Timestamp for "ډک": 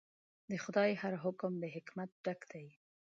2.25-2.41